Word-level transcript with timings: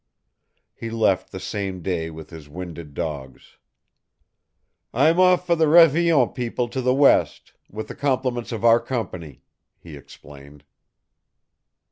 He 0.73 0.89
left 0.89 1.31
the 1.31 1.39
same 1.39 1.83
day 1.83 2.09
with 2.09 2.31
his 2.31 2.49
winded 2.49 2.95
dogs. 2.95 3.59
"I'm 4.95 5.19
off 5.19 5.45
for 5.45 5.55
the 5.55 5.67
Révillon 5.67 6.33
people 6.33 6.67
to 6.69 6.81
the 6.81 6.95
west, 6.95 7.53
with 7.69 7.87
the 7.87 7.93
compliments 7.95 8.51
of 8.51 8.65
our 8.65 8.79
company," 8.79 9.43
he 9.77 9.95
explained. 9.95 10.63